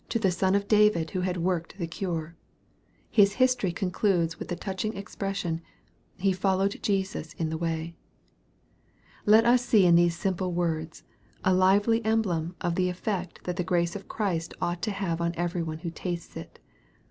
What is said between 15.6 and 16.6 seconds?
one who tastes it.